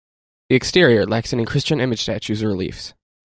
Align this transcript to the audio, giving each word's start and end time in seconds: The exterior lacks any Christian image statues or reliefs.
The 0.49 0.55
exterior 0.55 1.05
lacks 1.05 1.31
any 1.31 1.45
Christian 1.45 1.79
image 1.79 2.01
statues 2.01 2.41
or 2.41 2.47
reliefs. 2.47 2.95